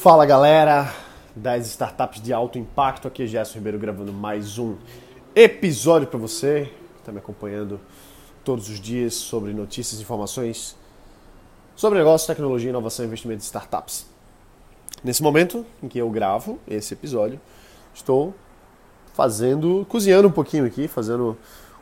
Fala 0.00 0.24
galera 0.24 0.94
das 1.34 1.66
startups 1.66 2.22
de 2.22 2.32
alto 2.32 2.56
impacto, 2.56 3.08
aqui 3.08 3.24
é 3.24 3.26
Gerson 3.26 3.54
Ribeiro 3.54 3.80
gravando 3.80 4.12
mais 4.12 4.56
um 4.56 4.76
episódio 5.34 6.06
para 6.06 6.20
você 6.20 6.72
está 7.00 7.10
me 7.10 7.18
acompanhando 7.18 7.80
todos 8.44 8.68
os 8.68 8.78
dias 8.78 9.14
sobre 9.14 9.52
notícias 9.52 9.98
e 9.98 10.04
informações 10.04 10.76
sobre 11.74 11.98
negócios, 11.98 12.28
tecnologia, 12.28 12.70
inovação 12.70 13.04
e 13.04 13.08
investimento 13.08 13.40
de 13.40 13.46
startups. 13.46 14.06
Nesse 15.02 15.20
momento 15.20 15.66
em 15.82 15.88
que 15.88 15.98
eu 15.98 16.08
gravo 16.10 16.60
esse 16.68 16.94
episódio, 16.94 17.40
estou 17.92 18.32
fazendo, 19.14 19.84
cozinhando 19.88 20.28
um 20.28 20.32
pouquinho 20.32 20.64
aqui, 20.64 20.86
fazendo 20.86 21.36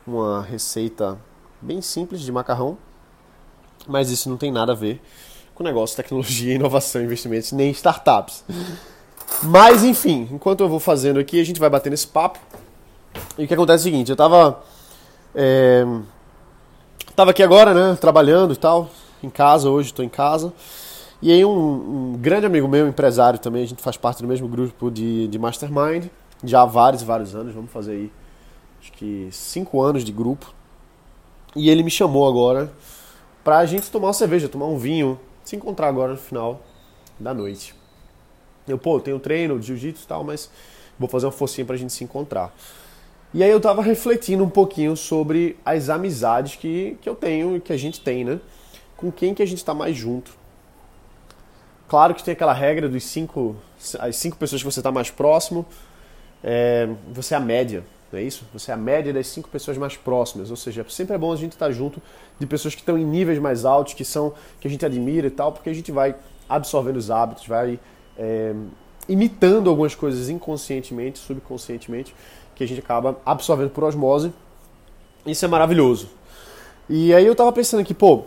uma 0.07 0.41
receita 0.41 1.19
bem 1.61 1.83
simples 1.83 2.21
de 2.21 2.31
macarrão, 2.31 2.79
mas 3.87 4.09
isso 4.09 4.27
não 4.27 4.37
tem 4.37 4.51
nada 4.51 4.71
a 4.71 4.75
ver 4.75 4.99
com 5.57 5.63
negócio, 5.63 5.97
tecnologia, 5.97 6.53
inovação, 6.55 7.01
investimentos, 7.01 7.51
nem 7.51 7.71
startups. 7.71 8.43
Mas 9.41 9.83
enfim, 9.83 10.29
enquanto 10.31 10.61
eu 10.61 10.69
vou 10.69 10.79
fazendo 10.79 11.19
aqui, 11.19 11.41
a 11.41 11.43
gente 11.43 11.59
vai 11.59 11.69
batendo 11.69 11.93
esse 11.93 12.05
papo. 12.05 12.37
E 13.37 13.43
o 13.43 13.47
que 13.47 13.53
acontece 13.53 13.87
é 13.87 13.89
o 13.89 13.91
seguinte, 13.91 14.11
eu 14.11 14.15
tava. 14.15 14.63
É, 15.33 15.83
tava 17.15 17.31
aqui 17.31 17.41
agora, 17.41 17.73
né? 17.73 17.97
Trabalhando 17.99 18.53
e 18.53 18.55
tal, 18.55 18.91
em 19.23 19.31
casa, 19.31 19.67
hoje 19.67 19.89
estou 19.89 20.05
em 20.05 20.09
casa. 20.09 20.53
E 21.19 21.31
aí 21.31 21.43
um, 21.43 21.49
um, 21.49 22.17
grande 22.19 22.45
amigo 22.45 22.67
meu, 22.67 22.87
empresário 22.87 23.39
também, 23.39 23.63
a 23.63 23.67
gente 23.67 23.81
faz 23.81 23.97
parte 23.97 24.21
do 24.21 24.27
mesmo 24.27 24.47
grupo 24.47 24.91
de, 24.91 25.27
de 25.27 25.39
Mastermind, 25.39 26.05
já 26.43 26.61
há 26.61 26.65
vários, 26.65 27.01
vários 27.01 27.33
anos, 27.33 27.55
vamos 27.55 27.71
fazer 27.71 27.93
aí, 27.93 28.11
acho 28.79 28.91
que 28.91 29.27
cinco 29.31 29.81
anos 29.81 30.03
de 30.03 30.11
grupo. 30.11 30.53
E 31.55 31.71
ele 31.71 31.81
me 31.81 31.89
chamou 31.89 32.29
agora 32.29 32.71
pra 33.43 33.65
gente 33.65 33.89
tomar 33.89 34.07
uma 34.07 34.13
cerveja, 34.13 34.47
tomar 34.47 34.67
um 34.67 34.77
vinho, 34.77 35.19
se 35.47 35.55
encontrar 35.55 35.87
agora 35.87 36.11
no 36.11 36.17
final 36.17 36.61
da 37.17 37.33
noite. 37.33 37.73
Eu, 38.67 38.77
pô, 38.77 38.99
tenho 38.99 39.17
treino 39.17 39.57
de 39.57 39.67
jiu-jitsu 39.67 40.03
e 40.03 40.07
tal, 40.07 40.21
mas 40.21 40.51
vou 40.99 41.07
fazer 41.07 41.25
uma 41.25 41.31
forcinha 41.31 41.63
pra 41.63 41.77
gente 41.77 41.93
se 41.93 42.03
encontrar. 42.03 42.53
E 43.33 43.41
aí 43.41 43.49
eu 43.49 43.61
tava 43.61 43.81
refletindo 43.81 44.43
um 44.43 44.49
pouquinho 44.49 44.97
sobre 44.97 45.57
as 45.63 45.87
amizades 45.87 46.57
que, 46.57 46.97
que 47.01 47.07
eu 47.07 47.15
tenho 47.15 47.55
e 47.55 47.61
que 47.61 47.71
a 47.71 47.77
gente 47.77 48.01
tem, 48.01 48.25
né? 48.25 48.41
Com 48.97 49.09
quem 49.09 49.33
que 49.33 49.41
a 49.41 49.45
gente 49.45 49.63
tá 49.63 49.73
mais 49.73 49.95
junto. 49.95 50.31
Claro 51.87 52.13
que 52.13 52.21
tem 52.21 52.33
aquela 52.33 52.53
regra 52.53 52.89
dos 52.89 53.05
cinco, 53.05 53.55
as 53.99 54.17
cinco 54.17 54.35
pessoas 54.35 54.61
que 54.61 54.69
você 54.69 54.81
está 54.81 54.91
mais 54.91 55.09
próximo, 55.09 55.65
é, 56.43 56.89
você 57.13 57.33
é 57.33 57.37
a 57.37 57.39
média, 57.39 57.85
não 58.11 58.19
é 58.19 58.23
isso? 58.23 58.45
Você 58.53 58.71
é 58.71 58.73
a 58.73 58.77
média 58.77 59.11
das 59.11 59.27
cinco 59.27 59.49
pessoas 59.49 59.77
mais 59.77 59.97
próximas, 59.97 60.49
ou 60.49 60.55
seja, 60.55 60.85
sempre 60.89 61.15
é 61.15 61.17
bom 61.17 61.31
a 61.31 61.35
gente 61.35 61.53
estar 61.53 61.71
junto 61.71 62.01
de 62.39 62.45
pessoas 62.45 62.73
que 62.73 62.81
estão 62.81 62.97
em 62.97 63.03
níveis 63.03 63.37
mais 63.39 63.65
altos, 63.65 63.93
que 63.93 64.05
são 64.05 64.33
que 64.61 64.67
a 64.67 64.71
gente 64.71 64.85
admira 64.85 65.27
e 65.27 65.31
tal, 65.31 65.51
porque 65.51 65.69
a 65.69 65.73
gente 65.73 65.91
vai 65.91 66.15
absorvendo 66.47 66.95
os 66.95 67.11
hábitos, 67.11 67.45
vai 67.47 67.79
é, 68.17 68.53
imitando 69.09 69.69
algumas 69.69 69.93
coisas 69.93 70.29
inconscientemente, 70.29 71.19
subconscientemente, 71.19 72.15
que 72.55 72.63
a 72.63 72.67
gente 72.67 72.79
acaba 72.79 73.17
absorvendo 73.25 73.71
por 73.71 73.83
osmose. 73.83 74.31
Isso 75.25 75.43
é 75.43 75.47
maravilhoso. 75.47 76.09
E 76.89 77.13
aí 77.13 77.25
eu 77.25 77.35
tava 77.35 77.51
pensando 77.51 77.81
aqui, 77.81 77.93
pô, 77.93 78.23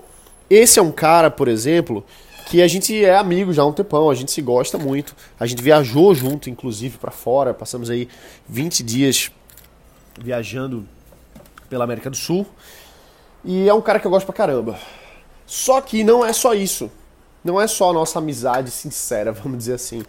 esse 0.50 0.78
é 0.78 0.82
um 0.82 0.92
cara, 0.92 1.30
por 1.30 1.48
exemplo, 1.48 2.04
que 2.50 2.60
a 2.60 2.68
gente 2.68 3.02
é 3.02 3.16
amigo 3.16 3.52
já 3.52 3.62
há 3.62 3.66
um 3.66 3.72
tempão, 3.72 4.10
a 4.10 4.14
gente 4.14 4.30
se 4.30 4.42
gosta 4.42 4.76
muito. 4.76 5.16
A 5.38 5.46
gente 5.46 5.62
viajou 5.62 6.14
junto, 6.14 6.50
inclusive, 6.50 6.98
para 6.98 7.10
fora, 7.10 7.54
passamos 7.54 7.88
aí 7.88 8.08
20 8.48 8.82
dias 8.82 9.30
viajando 10.22 10.86
pela 11.68 11.84
América 11.84 12.10
do 12.10 12.16
Sul. 12.16 12.46
E 13.44 13.68
é 13.68 13.74
um 13.74 13.80
cara 13.80 13.98
que 13.98 14.06
eu 14.06 14.10
gosto 14.10 14.26
pra 14.26 14.34
caramba. 14.34 14.78
Só 15.46 15.80
que 15.80 16.04
não 16.04 16.24
é 16.24 16.32
só 16.32 16.54
isso. 16.54 16.90
Não 17.42 17.60
é 17.60 17.66
só 17.66 17.90
a 17.90 17.92
nossa 17.92 18.18
amizade 18.18 18.70
sincera, 18.70 19.32
vamos 19.34 19.58
dizer 19.58 19.74
assim. 19.74 20.02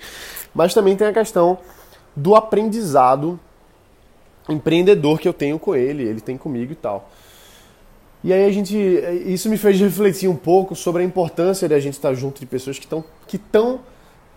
Mas 0.54 0.74
também 0.74 0.96
tem 0.96 1.08
a 1.08 1.14
questão 1.14 1.58
do 2.16 2.36
aprendizado 2.36 3.40
empreendedor 4.50 5.20
que 5.20 5.28
eu 5.28 5.34
tenho 5.34 5.58
com 5.58 5.76
ele, 5.76 6.04
ele 6.04 6.20
tem 6.20 6.38
comigo 6.38 6.74
e 6.74 6.76
tal. 6.76 7.10
E 8.24 8.32
aí 8.32 8.46
a 8.46 8.52
gente, 8.52 8.76
isso 9.26 9.50
me 9.50 9.58
fez 9.58 9.80
refletir 9.80 10.30
um 10.30 10.36
pouco 10.36 10.76
sobre 10.76 11.02
a 11.02 11.06
importância 11.06 11.68
de 11.68 11.74
a 11.74 11.80
gente 11.80 11.94
estar 11.94 12.14
junto 12.14 12.40
de 12.40 12.46
pessoas 12.46 12.78
que 12.78 12.86
estão 12.86 13.04
que 13.26 13.38
estão 13.38 13.80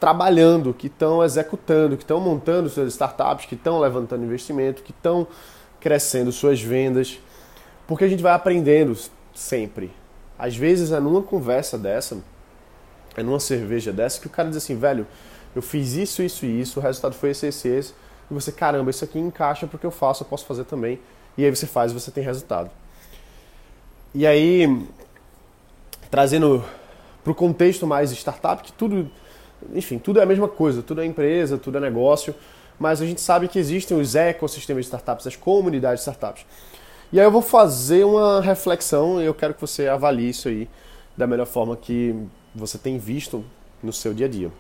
trabalhando, 0.01 0.73
que 0.73 0.87
estão 0.87 1.23
executando, 1.23 1.97
que 1.97 2.03
estão 2.03 2.21
montando 2.21 2.69
suas 2.69 2.93
startups, 2.93 3.47
que 3.47 3.55
estão 3.55 3.79
levantando 3.79 4.25
investimento, 4.25 4.83
que 4.83 4.91
estão 4.91 5.27
crescendo 5.85 6.33
suas 6.33 6.63
vendas, 6.63 7.21
porque 7.87 8.05
a 8.05 8.09
gente 8.09 8.23
vai 8.23 8.33
aprendendo 8.33 8.97
sempre. 9.35 9.91
Às 10.39 10.57
vezes 10.57 10.91
é 10.93 10.99
numa 10.99 11.21
conversa 11.21 11.77
dessa, 11.77 12.17
é 13.15 13.23
numa 13.23 13.39
cerveja 13.39 13.93
dessa, 13.93 14.19
que 14.19 14.27
o 14.27 14.31
cara 14.31 14.49
diz 14.49 14.57
assim, 14.57 14.79
velho, 14.79 15.07
eu 15.55 15.61
fiz 15.61 15.93
isso, 15.93 16.23
isso 16.23 16.47
e 16.47 16.59
isso, 16.59 16.81
o 16.81 16.83
resultado 16.83 17.15
foi 17.15 17.33
esse, 17.33 17.49
esse, 17.49 17.69
esse, 17.69 17.93
e 18.31 18.33
você, 18.33 18.51
caramba, 18.51 18.91
isso 18.91 19.05
aqui 19.05 19.19
encaixa 19.19 19.67
porque 19.67 19.85
eu 19.85 19.91
faço, 19.91 20.23
eu 20.23 20.27
posso 20.27 20.47
fazer 20.47 20.65
também. 20.65 20.99
E 21.37 21.45
aí 21.45 21.55
você 21.55 21.67
faz 21.67 21.93
e 21.93 21.95
você 21.95 22.11
tem 22.11 22.25
resultado. 22.25 22.71
E 24.15 24.27
aí, 24.27 24.87
trazendo 26.11 26.65
para 27.23 27.31
o 27.31 27.35
contexto 27.35 27.87
mais 27.87 28.11
startup, 28.13 28.63
que 28.63 28.73
tudo, 28.73 29.11
enfim, 29.75 29.99
tudo 29.99 30.19
é 30.19 30.23
a 30.23 30.27
mesma 30.27 30.49
coisa, 30.49 30.83
tudo 30.83 31.03
é 31.03 31.05
empresa, 31.05 31.59
tudo 31.59 31.77
é 31.77 31.81
negócio, 31.81 32.35
mas 32.79 33.01
a 33.01 33.07
gente 33.07 33.21
sabe 33.21 33.49
que 33.49 33.59
existem 33.59 33.99
os 33.99 34.15
ecossistemas 34.15 34.85
de 34.85 34.89
startups, 34.89 35.27
as 35.27 35.37
comunidades 35.37 36.05
de 36.05 36.11
startups. 36.11 36.45
E 37.13 37.21
aí 37.21 37.27
eu 37.27 37.31
vou 37.31 37.43
fazer 37.43 38.05
uma 38.05 38.41
reflexão 38.41 39.23
e 39.23 39.27
eu 39.27 39.35
quero 39.35 39.55
que 39.55 39.61
você 39.61 39.87
avalie 39.87 40.31
isso 40.31 40.49
aí 40.49 40.69
da 41.17 41.27
melhor 41.27 41.47
forma 41.47 41.77
que 41.77 42.15
você 42.55 42.77
tem 42.77 42.99
visto 42.99 43.45
no 43.83 43.93
seu 43.93 44.13
dia 44.13 44.27
a 44.27 44.29
dia. 44.29 44.51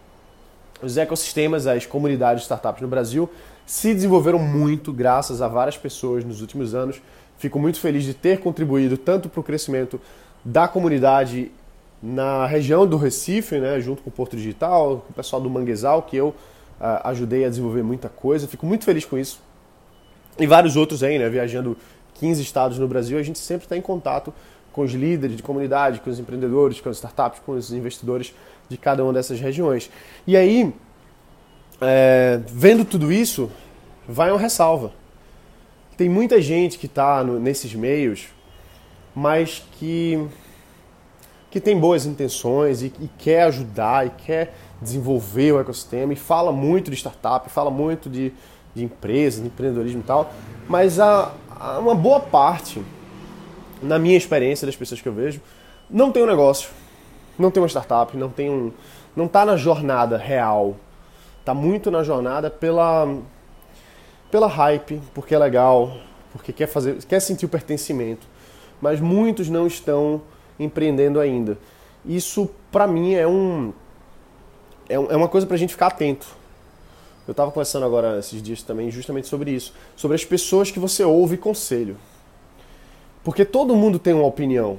Os 0.82 0.96
ecossistemas, 0.96 1.66
as 1.66 1.86
comunidades 1.86 2.42
de 2.42 2.44
startups 2.44 2.82
no 2.82 2.88
Brasil 2.88 3.28
se 3.66 3.94
desenvolveram 3.94 4.38
muito 4.38 4.92
graças 4.92 5.40
a 5.40 5.48
várias 5.48 5.76
pessoas 5.76 6.24
nos 6.24 6.40
últimos 6.40 6.74
anos. 6.74 7.00
Fico 7.38 7.58
muito 7.58 7.80
feliz 7.80 8.04
de 8.04 8.14
ter 8.14 8.38
contribuído 8.38 8.96
tanto 8.96 9.28
para 9.28 9.40
o 9.40 9.42
crescimento 9.42 10.00
da 10.44 10.68
comunidade 10.68 11.50
na 12.02 12.46
região 12.46 12.86
do 12.86 12.98
Recife, 12.98 13.58
né, 13.58 13.80
junto 13.80 14.02
com 14.02 14.10
o 14.10 14.12
Porto 14.12 14.36
Digital, 14.36 15.02
com 15.06 15.12
o 15.12 15.14
pessoal 15.14 15.40
do 15.40 15.48
Manguezal, 15.48 16.02
que 16.02 16.16
eu 16.16 16.34
ajudei 16.80 17.44
a 17.44 17.48
desenvolver 17.48 17.82
muita 17.82 18.08
coisa, 18.08 18.48
fico 18.48 18.66
muito 18.66 18.84
feliz 18.84 19.04
com 19.04 19.18
isso. 19.18 19.40
E 20.38 20.46
vários 20.46 20.76
outros 20.76 21.02
aí, 21.02 21.18
né? 21.18 21.28
Viajando 21.28 21.76
15 22.14 22.42
estados 22.42 22.78
no 22.78 22.88
Brasil, 22.88 23.18
a 23.18 23.22
gente 23.22 23.38
sempre 23.38 23.66
está 23.66 23.76
em 23.76 23.80
contato 23.80 24.32
com 24.72 24.82
os 24.82 24.92
líderes 24.92 25.36
de 25.36 25.42
comunidade, 25.42 26.00
com 26.00 26.10
os 26.10 26.18
empreendedores, 26.18 26.80
com 26.80 26.88
as 26.88 26.96
startups, 26.96 27.40
com 27.46 27.52
os 27.52 27.72
investidores 27.72 28.34
de 28.68 28.76
cada 28.76 29.04
uma 29.04 29.12
dessas 29.12 29.38
regiões. 29.38 29.88
E 30.26 30.36
aí, 30.36 30.74
é, 31.80 32.40
vendo 32.46 32.84
tudo 32.84 33.12
isso, 33.12 33.50
vai 34.08 34.30
uma 34.30 34.38
ressalva. 34.38 34.92
Tem 35.96 36.08
muita 36.08 36.42
gente 36.42 36.76
que 36.76 36.86
está 36.86 37.22
nesses 37.22 37.72
meios, 37.72 38.26
mas 39.14 39.62
que, 39.78 40.26
que 41.52 41.60
tem 41.60 41.78
boas 41.78 42.04
intenções 42.04 42.82
e, 42.82 42.92
e 43.00 43.08
quer 43.16 43.44
ajudar 43.44 44.06
e 44.08 44.10
quer 44.10 44.54
desenvolver 44.80 45.52
o 45.52 45.60
ecossistema 45.60 46.12
e 46.12 46.16
fala 46.16 46.52
muito 46.52 46.90
de 46.90 46.96
startup, 46.96 47.48
fala 47.50 47.70
muito 47.70 48.08
de, 48.10 48.32
de 48.74 48.84
empresas, 48.84 49.40
de 49.40 49.46
empreendedorismo 49.46 50.00
e 50.00 50.04
tal, 50.04 50.32
mas 50.68 50.98
a 51.00 51.32
uma 51.78 51.94
boa 51.94 52.20
parte, 52.20 52.82
na 53.82 53.98
minha 53.98 54.16
experiência 54.16 54.66
das 54.66 54.76
pessoas 54.76 55.00
que 55.00 55.08
eu 55.08 55.12
vejo, 55.12 55.40
não 55.88 56.10
tem 56.10 56.22
um 56.22 56.26
negócio, 56.26 56.70
não 57.38 57.50
tem 57.50 57.62
uma 57.62 57.68
startup, 57.68 58.16
não 58.16 58.28
tem 58.28 58.50
um, 58.50 58.72
não 59.16 59.26
está 59.26 59.44
na 59.44 59.56
jornada 59.56 60.16
real, 60.16 60.76
está 61.40 61.54
muito 61.54 61.90
na 61.90 62.02
jornada 62.02 62.50
pela 62.50 63.08
pela 64.30 64.48
hype, 64.48 65.00
porque 65.14 65.32
é 65.32 65.38
legal, 65.38 65.96
porque 66.32 66.52
quer 66.52 66.66
fazer, 66.66 66.96
quer 67.04 67.20
sentir 67.20 67.46
o 67.46 67.48
pertencimento, 67.48 68.26
mas 68.80 69.00
muitos 69.00 69.48
não 69.48 69.66
estão 69.66 70.22
empreendendo 70.58 71.20
ainda. 71.20 71.56
Isso 72.04 72.50
para 72.72 72.86
mim 72.86 73.14
é 73.14 73.26
um 73.28 73.72
é, 74.88 74.94
é 74.94 75.16
uma 75.16 75.28
coisa 75.28 75.46
para 75.46 75.56
a 75.56 75.58
gente 75.58 75.70
ficar 75.70 75.88
atento. 75.88 76.26
Eu 77.26 77.32
estava 77.32 77.50
conversando 77.50 77.86
agora 77.86 78.18
esses 78.18 78.42
dias 78.42 78.62
também 78.62 78.90
justamente 78.90 79.28
sobre 79.28 79.50
isso, 79.50 79.72
sobre 79.96 80.14
as 80.14 80.24
pessoas 80.24 80.70
que 80.70 80.78
você 80.78 81.02
ouve 81.02 81.36
conselho. 81.36 81.96
Porque 83.22 83.44
todo 83.44 83.74
mundo 83.74 83.98
tem 83.98 84.12
uma 84.12 84.26
opinião. 84.26 84.78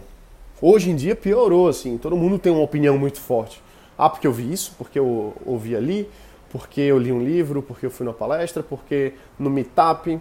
Hoje 0.62 0.92
em 0.92 0.96
dia 0.96 1.16
piorou 1.16 1.68
assim, 1.68 1.98
todo 1.98 2.16
mundo 2.16 2.38
tem 2.38 2.52
uma 2.52 2.62
opinião 2.62 2.98
muito 2.98 3.19
forte. 3.19 3.62
Ah, 3.98 4.10
porque 4.10 4.28
eu 4.28 4.31
vi 4.31 4.52
isso, 4.52 4.74
porque 4.78 5.00
eu 5.00 5.34
ouvi 5.46 5.75
ali, 5.75 6.08
porque 6.50 6.81
eu 6.81 7.00
li 7.00 7.12
um 7.12 7.24
livro, 7.24 7.63
porque 7.63 7.88
eu 7.88 7.92
fui 7.92 8.06
numa 8.06 8.13
palestra, 8.13 8.62
porque 8.62 9.13
no 9.40 9.50
meetup. 9.50 10.19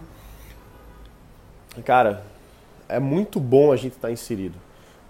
Cara, 1.83 2.25
é 2.89 2.99
muito 2.99 3.39
bom 3.39 3.71
a 3.71 3.75
gente 3.75 3.93
estar 3.93 4.07
tá 4.07 4.11
inserido. 4.11 4.55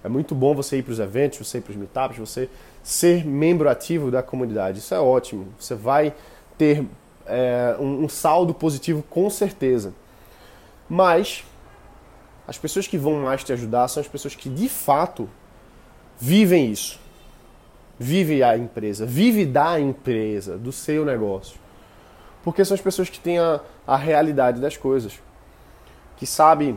É 0.03 0.09
muito 0.09 0.35
bom 0.35 0.53
você 0.53 0.77
ir 0.77 0.83
para 0.83 0.91
os 0.91 0.99
eventos, 0.99 1.39
você 1.39 1.59
ir 1.59 1.61
para 1.61 1.71
os 1.71 1.77
meetups, 1.77 2.17
você 2.17 2.49
ser 2.85 3.25
membro 3.25 3.67
ativo 3.67 4.11
da 4.11 4.21
comunidade. 4.21 4.77
Isso 4.77 4.93
é 4.93 4.99
ótimo. 4.99 5.47
Você 5.59 5.73
vai 5.73 6.13
ter 6.55 6.85
é, 7.25 7.75
um, 7.79 8.03
um 8.03 8.07
saldo 8.07 8.53
positivo 8.53 9.03
com 9.09 9.27
certeza. 9.27 9.91
Mas 10.87 11.43
as 12.47 12.59
pessoas 12.59 12.85
que 12.85 12.95
vão 12.95 13.23
mais 13.23 13.43
te 13.43 13.51
ajudar 13.51 13.87
são 13.87 14.01
as 14.01 14.07
pessoas 14.07 14.35
que 14.35 14.47
de 14.47 14.69
fato 14.69 15.27
vivem 16.19 16.71
isso. 16.71 16.99
vive 17.97 18.43
a 18.43 18.55
empresa, 18.55 19.03
vive 19.03 19.47
da 19.47 19.79
empresa, 19.79 20.55
do 20.55 20.71
seu 20.71 21.03
negócio. 21.03 21.57
Porque 22.43 22.63
são 22.63 22.75
as 22.75 22.81
pessoas 22.81 23.09
que 23.09 23.19
têm 23.19 23.39
a, 23.39 23.61
a 23.87 23.97
realidade 23.97 24.61
das 24.61 24.77
coisas, 24.77 25.19
que 26.17 26.27
sabe 26.27 26.75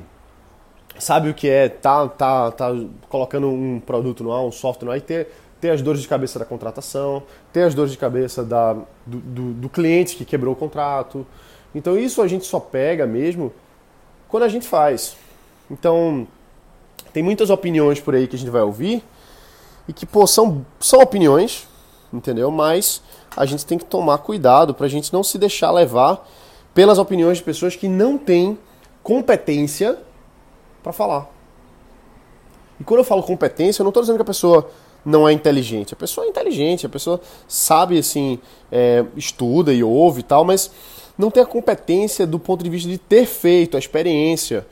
sabe 0.99 1.29
o 1.29 1.35
que 1.35 1.49
é 1.49 1.69
tá, 1.69 2.09
tá, 2.09 2.51
tá 2.51 2.75
colocando 3.11 3.49
um 3.49 3.79
produto 3.79 4.25
no 4.25 4.33
ar, 4.33 4.41
um 4.41 4.51
software 4.51 4.87
no 4.87 4.93
ar 4.93 4.97
e 4.97 5.03
ter, 5.03 5.29
ter 5.61 5.71
as 5.71 5.83
dores 5.83 6.01
de 6.01 6.09
cabeça 6.09 6.39
da 6.39 6.45
contratação, 6.45 7.23
ter 7.53 7.63
as 7.63 7.75
dores 7.75 7.93
de 7.93 7.99
cabeça 7.99 8.45
da, 8.45 8.75
do, 9.05 9.19
do, 9.19 9.53
do 9.55 9.69
cliente 9.69 10.17
que 10.17 10.25
quebrou 10.25 10.55
o 10.55 10.57
contrato. 10.57 11.27
Então 11.75 11.99
isso 11.99 12.23
a 12.23 12.29
gente 12.29 12.47
só 12.47 12.61
pega 12.61 13.07
mesmo 13.07 13.53
quando 14.29 14.45
a 14.45 14.49
gente 14.49 14.67
faz. 14.67 15.17
Então, 15.71 16.27
tem 17.13 17.23
muitas 17.23 17.51
opiniões 17.51 18.01
por 18.01 18.15
aí 18.15 18.27
que 18.27 18.37
a 18.37 18.39
gente 18.39 18.51
vai 18.51 18.63
ouvir 18.63 19.03
e 19.87 19.93
que, 19.93 20.07
pô, 20.07 20.27
são, 20.27 20.65
são 20.79 21.01
opiniões, 21.01 21.67
entendeu? 22.13 22.51
Mas 22.51 23.03
a 23.37 23.45
gente 23.45 23.65
tem 23.65 23.79
que 23.79 23.85
tomar 23.85 24.19
cuidado 24.19 24.75
para 24.75 24.87
a 24.87 24.89
gente 24.89 25.13
não 25.13 25.23
se 25.23 25.39
deixar 25.39 25.71
levar 25.71 26.27
pelas 26.75 26.99
opiniões 26.99 27.39
de 27.39 27.45
pessoas 27.45 27.75
que 27.75 27.89
não 27.89 28.17
têm 28.17 28.59
competência 29.03 29.99
para 30.83 30.93
falar. 30.93 31.29
E 32.81 32.85
quando 32.85 33.01
eu 33.01 33.05
falo 33.05 33.23
competência, 33.23 33.81
eu 33.81 33.85
não 33.85 33.91
estou 33.91 34.03
dizendo 34.03 34.17
que 34.17 34.23
a 34.23 34.27
pessoa 34.27 34.71
não 35.05 35.29
é 35.29 35.33
inteligente. 35.33 35.95
A 35.95 35.97
pessoa 35.97 36.27
é 36.27 36.31
inteligente, 36.31 36.87
a 36.87 36.89
pessoa 36.89 37.21
sabe, 37.47 37.99
assim, 37.99 38.39
é, 38.71 39.05
estuda 39.17 39.73
e 39.73 39.83
ouve 39.83 40.21
e 40.21 40.23
tal, 40.23 40.45
mas 40.45 40.71
não 41.17 41.31
tem 41.31 41.43
a 41.43 41.47
competência 41.47 42.27
do 42.27 42.39
ponto 42.39 42.63
de 42.63 42.71
vista 42.71 42.89
de 42.89 42.99
ter 42.99 43.27
feito, 43.27 43.77
a 43.77 43.81
experiência, 43.81 44.67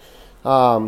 a 0.45 0.81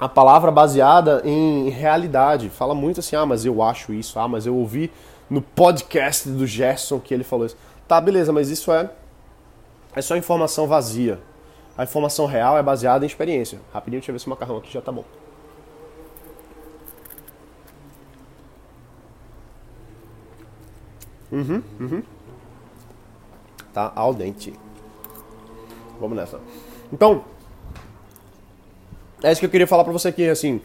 a 0.00 0.08
palavra 0.08 0.50
baseada 0.50 1.20
em 1.26 1.68
realidade. 1.68 2.48
Fala 2.48 2.74
muito 2.74 3.00
assim, 3.00 3.14
ah, 3.14 3.26
mas 3.26 3.44
eu 3.44 3.62
acho 3.62 3.92
isso, 3.92 4.18
ah, 4.18 4.26
mas 4.26 4.46
eu 4.46 4.56
ouvi 4.56 4.90
no 5.28 5.42
podcast 5.42 6.26
do 6.28 6.46
Gerson 6.46 6.98
que 6.98 7.12
ele 7.12 7.22
falou 7.22 7.44
isso. 7.44 7.56
Tá, 7.86 8.00
beleza, 8.00 8.32
mas 8.32 8.48
isso 8.48 8.72
é, 8.72 8.88
é 9.94 10.00
só 10.00 10.16
informação 10.16 10.66
vazia. 10.66 11.20
A 11.76 11.84
informação 11.84 12.24
real 12.24 12.56
é 12.56 12.62
baseada 12.62 13.04
em 13.04 13.06
experiência. 13.06 13.60
Rapidinho, 13.72 14.00
deixa 14.00 14.10
eu 14.10 14.14
ver 14.14 14.18
se 14.20 14.26
o 14.26 14.30
macarrão 14.30 14.56
aqui 14.56 14.72
já 14.72 14.80
tá 14.80 14.90
bom. 14.90 15.04
Uhum, 21.30 21.62
uhum. 21.78 22.02
Tá 23.72 23.92
al 23.94 24.14
dente. 24.14 24.52
Vamos 26.00 26.16
nessa. 26.16 26.40
Então, 26.92 27.24
é 29.22 29.30
isso 29.30 29.40
que 29.40 29.46
eu 29.46 29.50
queria 29.50 29.66
falar 29.66 29.84
para 29.84 29.92
você 29.92 30.08
aqui, 30.08 30.28
assim. 30.28 30.60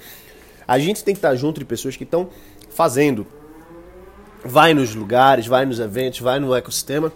A 0.67 0.79
gente 0.79 1.03
tem 1.03 1.13
que 1.13 1.19
estar 1.19 1.35
junto 1.35 1.59
de 1.59 1.65
pessoas 1.65 1.95
que 1.95 2.03
estão 2.03 2.29
fazendo. 2.69 3.27
Vai 4.44 4.73
nos 4.73 4.95
lugares, 4.95 5.45
vai 5.45 5.65
nos 5.65 5.79
eventos, 5.79 6.19
vai 6.21 6.39
no 6.39 6.56
ecossistema. 6.56 7.11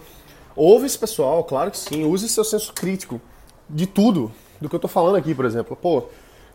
Ouve 0.56 0.86
esse 0.86 0.98
pessoal, 0.98 1.44
claro 1.44 1.72
que 1.72 1.78
sim. 1.78 2.04
Use 2.04 2.28
seu 2.28 2.44
senso 2.44 2.74
crítico 2.74 3.22
de 3.70 3.88
tudo. 3.88 4.32
Do 4.60 4.68
que 4.68 4.76
eu 4.76 4.80
tô 4.80 4.90
falando 4.90 5.16
aqui, 5.16 5.34
por 5.34 5.46
exemplo. 5.46 5.76
Pô, 5.76 6.04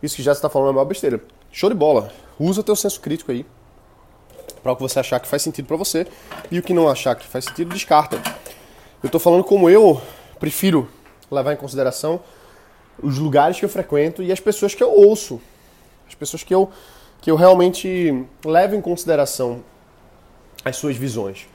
isso 0.03 0.15
que 0.15 0.23
já 0.23 0.33
está 0.33 0.49
falando 0.49 0.77
é 0.77 0.79
uma 0.81 0.85
besteira. 0.85 1.21
Show 1.51 1.71
de 1.71 1.77
bola. 1.77 2.13
Usa 2.39 2.63
teu 2.63 2.77
senso 2.77 3.01
crítico 3.01 3.33
aí. 3.33 3.47
Para 4.65 4.73
o 4.73 4.77
que 4.77 4.83
você 4.83 4.99
achar 4.99 5.21
que 5.21 5.29
faz 5.29 5.43
sentido 5.43 5.67
para 5.67 5.77
você. 5.77 6.07
E 6.51 6.59
o 6.59 6.63
que 6.63 6.73
não 6.73 6.89
achar 6.89 7.15
que 7.15 7.27
faz 7.27 7.45
sentido, 7.45 7.75
descarta. 7.75 8.19
Eu 9.03 9.11
tô 9.11 9.19
falando 9.19 9.45
como 9.45 9.69
eu 9.69 10.01
prefiro 10.41 10.89
levar 11.31 11.53
em 11.53 11.57
consideração 11.57 12.19
os 13.03 13.19
lugares 13.19 13.59
que 13.59 13.65
eu 13.67 13.69
frequento 13.69 14.23
e 14.23 14.33
as 14.33 14.41
pessoas 14.41 14.75
que 14.75 14.83
eu 14.83 14.91
ouço, 14.91 15.39
as 16.09 16.15
pessoas 16.15 16.43
que 16.43 16.55
eu, 16.55 16.71
que 17.21 17.31
eu 17.31 17.37
realmente 17.37 18.25
levo 18.43 18.75
em 18.75 18.81
consideração 18.81 19.63
as 20.65 20.77
suas 20.77 20.97
visões. 20.97 21.47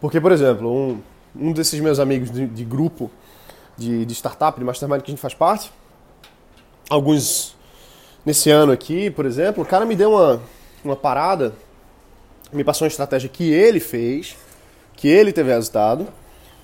Porque, 0.00 0.18
por 0.18 0.32
exemplo, 0.32 0.72
um, 0.72 1.02
um 1.36 1.52
desses 1.52 1.78
meus 1.80 1.98
amigos 1.98 2.30
de, 2.30 2.46
de 2.46 2.64
grupo 2.64 3.10
de, 3.76 4.06
de 4.06 4.14
startup, 4.14 4.58
de 4.58 4.64
mastermind 4.64 5.02
que 5.02 5.10
a 5.10 5.12
gente 5.12 5.20
faz 5.20 5.34
parte, 5.34 5.70
alguns 6.88 7.54
nesse 8.24 8.50
ano 8.50 8.72
aqui, 8.72 9.10
por 9.10 9.26
exemplo, 9.26 9.62
o 9.62 9.66
cara 9.66 9.84
me 9.84 9.94
deu 9.94 10.12
uma, 10.12 10.40
uma 10.82 10.96
parada, 10.96 11.52
me 12.52 12.64
passou 12.64 12.84
uma 12.84 12.90
estratégia 12.90 13.28
que 13.28 13.50
ele 13.52 13.80
fez, 13.80 14.36
que 14.96 15.08
ele 15.08 15.32
teve 15.32 15.50
resultado, 15.50 16.06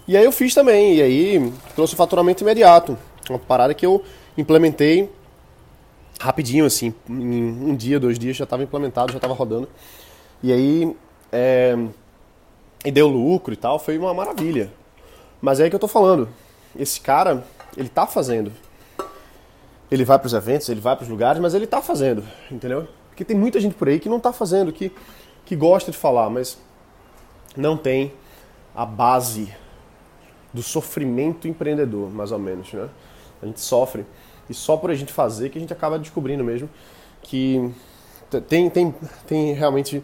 e 0.06 0.16
aí 0.16 0.24
eu 0.24 0.32
fiz 0.32 0.54
também, 0.54 0.96
e 0.96 1.02
aí 1.02 1.52
trouxe 1.74 1.96
faturamento 1.96 2.42
imediato. 2.42 2.96
Uma 3.28 3.38
parada 3.38 3.72
que 3.72 3.86
eu 3.86 4.04
implementei 4.36 5.10
rapidinho, 6.20 6.66
assim, 6.66 6.94
em 7.08 7.42
um 7.70 7.74
dia, 7.74 7.98
dois 7.98 8.18
dias 8.18 8.36
já 8.36 8.44
estava 8.44 8.62
implementado, 8.62 9.12
já 9.12 9.18
estava 9.18 9.34
rodando. 9.34 9.68
E 10.42 10.52
aí, 10.52 10.94
é, 11.32 11.76
e 12.84 12.90
deu 12.90 13.08
lucro 13.08 13.54
e 13.54 13.56
tal, 13.56 13.78
foi 13.78 13.96
uma 13.96 14.12
maravilha. 14.12 14.70
Mas 15.40 15.60
é 15.60 15.64
aí 15.64 15.70
que 15.70 15.76
eu 15.76 15.80
tô 15.80 15.88
falando, 15.88 16.28
esse 16.78 17.00
cara, 17.00 17.44
ele 17.76 17.88
tá 17.88 18.06
fazendo. 18.06 18.52
Ele 19.90 20.04
vai 20.04 20.18
para 20.18 20.26
os 20.26 20.32
eventos, 20.34 20.68
ele 20.68 20.80
vai 20.80 20.96
para 20.96 21.04
os 21.04 21.08
lugares, 21.08 21.40
mas 21.40 21.54
ele 21.54 21.66
tá 21.66 21.80
fazendo, 21.80 22.24
entendeu? 22.50 22.88
Porque 23.08 23.24
tem 23.24 23.36
muita 23.36 23.60
gente 23.60 23.74
por 23.74 23.88
aí 23.88 24.00
que 24.00 24.08
não 24.08 24.18
tá 24.18 24.32
fazendo, 24.32 24.72
que, 24.72 24.90
que 25.44 25.54
gosta 25.54 25.90
de 25.90 25.96
falar, 25.96 26.30
mas 26.30 26.58
não 27.56 27.76
tem 27.76 28.12
a 28.74 28.84
base 28.84 29.54
do 30.52 30.62
sofrimento 30.62 31.48
empreendedor, 31.48 32.10
mais 32.10 32.32
ou 32.32 32.38
menos, 32.38 32.72
né? 32.72 32.88
A 33.42 33.46
gente 33.46 33.60
sofre. 33.60 34.04
E 34.48 34.54
só 34.54 34.76
por 34.76 34.90
a 34.90 34.94
gente 34.94 35.12
fazer 35.12 35.50
que 35.50 35.58
a 35.58 35.60
gente 35.60 35.72
acaba 35.72 35.98
descobrindo 35.98 36.44
mesmo 36.44 36.68
que 37.22 37.72
tem, 38.48 38.68
tem, 38.68 38.94
tem 39.26 39.52
realmente 39.54 40.02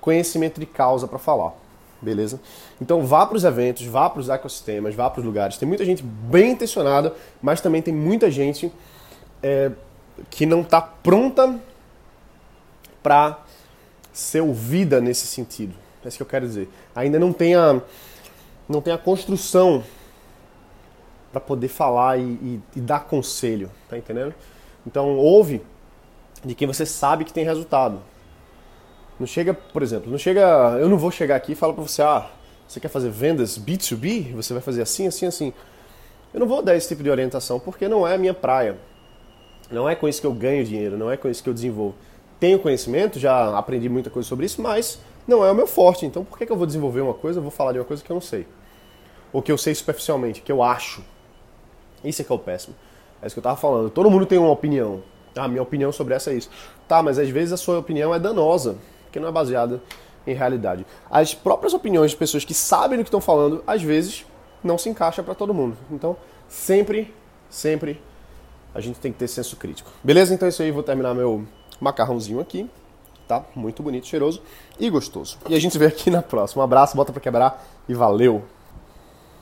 conhecimento 0.00 0.58
de 0.58 0.66
causa 0.66 1.06
para 1.06 1.18
falar. 1.18 1.52
Beleza? 2.00 2.40
Então 2.80 3.06
vá 3.06 3.24
para 3.24 3.36
os 3.36 3.44
eventos, 3.44 3.86
vá 3.86 4.10
para 4.10 4.20
os 4.20 4.28
ecossistemas, 4.28 4.94
vá 4.94 5.08
para 5.08 5.20
os 5.20 5.26
lugares. 5.26 5.56
Tem 5.56 5.68
muita 5.68 5.84
gente 5.84 6.02
bem 6.02 6.52
intencionada, 6.52 7.14
mas 7.40 7.60
também 7.60 7.80
tem 7.80 7.94
muita 7.94 8.28
gente 8.28 8.72
é, 9.40 9.70
que 10.28 10.44
não 10.44 10.62
está 10.62 10.80
pronta 10.80 11.60
para 13.02 13.38
ser 14.12 14.40
ouvida 14.40 15.00
nesse 15.00 15.26
sentido. 15.26 15.74
É 16.04 16.08
isso 16.08 16.16
que 16.16 16.22
eu 16.22 16.26
quero 16.26 16.46
dizer. 16.46 16.68
Ainda 16.94 17.18
não 17.18 17.32
tem 17.32 17.54
a, 17.54 17.80
não 18.68 18.80
tem 18.80 18.92
a 18.92 18.98
construção 18.98 19.82
para 21.30 21.40
poder 21.40 21.68
falar 21.68 22.18
e, 22.18 22.22
e, 22.22 22.60
e, 22.76 22.80
dar 22.80 23.00
conselho, 23.00 23.70
tá 23.88 23.96
entendendo? 23.96 24.34
Então 24.86 25.16
ouve 25.16 25.62
de 26.44 26.54
quem 26.54 26.66
você 26.66 26.84
sabe 26.84 27.24
que 27.24 27.32
tem 27.32 27.44
resultado. 27.44 28.00
Não 29.18 29.26
chega, 29.26 29.54
por 29.54 29.82
exemplo, 29.82 30.10
não 30.10 30.18
chega, 30.18 30.76
eu 30.80 30.88
não 30.88 30.98
vou 30.98 31.10
chegar 31.10 31.36
aqui 31.36 31.52
e 31.52 31.54
falar 31.54 31.72
para 31.72 31.82
você, 31.82 32.02
ah, 32.02 32.28
você 32.66 32.80
quer 32.80 32.88
fazer 32.88 33.10
vendas 33.10 33.58
B2B? 33.58 34.34
Você 34.34 34.52
vai 34.52 34.62
fazer 34.62 34.82
assim, 34.82 35.06
assim, 35.06 35.26
assim. 35.26 35.52
Eu 36.34 36.40
não 36.40 36.46
vou 36.46 36.62
dar 36.62 36.74
esse 36.74 36.88
tipo 36.88 37.02
de 37.02 37.10
orientação 37.10 37.60
porque 37.60 37.88
não 37.88 38.06
é 38.06 38.14
a 38.14 38.18
minha 38.18 38.34
praia. 38.34 38.76
Não 39.70 39.88
é 39.88 39.94
com 39.94 40.08
isso 40.08 40.20
que 40.20 40.26
eu 40.26 40.32
ganho 40.32 40.64
dinheiro, 40.64 40.98
não 40.98 41.10
é 41.10 41.16
com 41.16 41.28
isso 41.28 41.42
que 41.42 41.48
eu 41.48 41.54
desenvolvo. 41.54 41.94
Tenho 42.42 42.58
conhecimento, 42.58 43.20
já 43.20 43.56
aprendi 43.56 43.88
muita 43.88 44.10
coisa 44.10 44.28
sobre 44.28 44.46
isso, 44.46 44.60
mas 44.60 44.98
não 45.28 45.44
é 45.44 45.52
o 45.52 45.54
meu 45.54 45.68
forte. 45.68 46.04
Então 46.04 46.24
por 46.24 46.36
que, 46.36 46.44
que 46.44 46.50
eu 46.50 46.56
vou 46.56 46.66
desenvolver 46.66 47.00
uma 47.00 47.14
coisa, 47.14 47.40
vou 47.40 47.52
falar 47.52 47.70
de 47.70 47.78
uma 47.78 47.84
coisa 47.84 48.02
que 48.02 48.10
eu 48.10 48.14
não 48.14 48.20
sei? 48.20 48.48
Ou 49.32 49.40
que 49.40 49.52
eu 49.52 49.56
sei 49.56 49.72
superficialmente, 49.72 50.40
que 50.42 50.50
eu 50.50 50.60
acho 50.60 51.04
isso 52.02 52.20
é 52.20 52.24
que 52.24 52.32
é 52.32 52.34
o 52.34 52.38
péssimo. 52.40 52.74
É 53.22 53.28
isso 53.28 53.36
que 53.36 53.38
eu 53.38 53.44
tava 53.44 53.54
falando. 53.54 53.90
Todo 53.90 54.10
mundo 54.10 54.26
tem 54.26 54.38
uma 54.38 54.50
opinião. 54.50 55.04
Ah, 55.36 55.46
minha 55.46 55.62
opinião 55.62 55.92
sobre 55.92 56.14
essa 56.14 56.32
é 56.32 56.34
isso. 56.34 56.50
Tá, 56.88 57.00
mas 57.00 57.16
às 57.16 57.28
vezes 57.28 57.52
a 57.52 57.56
sua 57.56 57.78
opinião 57.78 58.12
é 58.12 58.18
danosa, 58.18 58.76
porque 59.04 59.20
não 59.20 59.28
é 59.28 59.30
baseada 59.30 59.80
em 60.26 60.34
realidade. 60.34 60.84
As 61.08 61.32
próprias 61.32 61.72
opiniões 61.72 62.10
de 62.10 62.16
pessoas 62.16 62.44
que 62.44 62.54
sabem 62.54 62.98
do 62.98 63.04
que 63.04 63.08
estão 63.08 63.20
falando, 63.20 63.62
às 63.64 63.84
vezes, 63.84 64.26
não 64.64 64.76
se 64.76 64.88
encaixa 64.88 65.22
para 65.22 65.36
todo 65.36 65.54
mundo. 65.54 65.76
Então, 65.92 66.16
sempre, 66.48 67.14
sempre 67.48 68.02
a 68.74 68.80
gente 68.80 68.98
tem 68.98 69.12
que 69.12 69.18
ter 69.20 69.28
senso 69.28 69.54
crítico. 69.54 69.92
Beleza? 70.02 70.34
Então 70.34 70.46
é 70.46 70.48
isso 70.48 70.60
aí, 70.60 70.72
vou 70.72 70.82
terminar 70.82 71.14
meu 71.14 71.46
macarrãozinho 71.80 72.40
aqui. 72.40 72.68
Tá? 73.26 73.44
Muito 73.54 73.82
bonito, 73.82 74.06
cheiroso 74.06 74.42
e 74.78 74.90
gostoso. 74.90 75.38
E 75.48 75.54
a 75.54 75.60
gente 75.60 75.72
se 75.72 75.78
vê 75.78 75.86
aqui 75.86 76.10
na 76.10 76.22
próxima. 76.22 76.62
Um 76.62 76.64
abraço, 76.64 76.96
bota 76.96 77.12
para 77.12 77.20
quebrar 77.20 77.64
e 77.88 77.94
valeu! 77.94 78.42